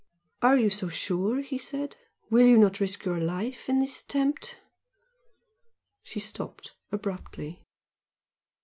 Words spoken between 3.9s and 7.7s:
attempt?" She stopped abruptly.